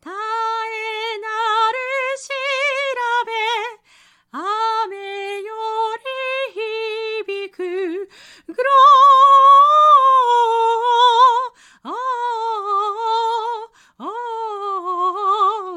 [0.00, 1.28] 耐えな
[1.72, 1.78] る
[2.18, 2.32] 調
[3.26, 3.32] べ
[4.30, 5.54] 雨よ
[5.96, 6.60] り
[7.46, 7.56] 響く
[8.46, 8.98] グロー。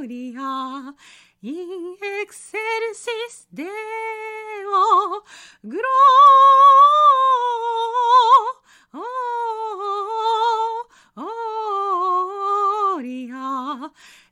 [0.07, 0.93] リア
[1.41, 1.53] イン
[1.93, 3.67] エクセルシスデオ
[5.67, 6.20] グロー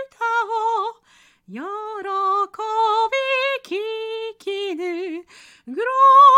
[0.08, 0.96] 歌を
[1.46, 1.54] 喜
[3.10, 3.16] び
[3.62, 3.76] 聞
[4.38, 4.82] きぬ。
[5.66, 5.90] グロ